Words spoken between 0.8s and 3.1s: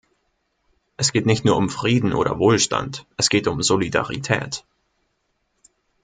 Es geht nicht nur um Frieden oder Wohlstand,